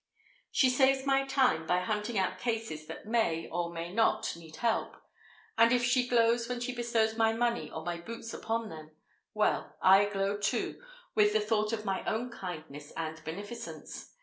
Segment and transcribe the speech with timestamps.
[0.49, 4.95] She saves my time by hunting out cases that may, or may not, need help;
[5.59, 10.05] and if she glows when she bestows my money or my boots upon them—well, I
[10.05, 10.81] glow too,
[11.13, 14.15] with the thought of my own kindness and beneficence.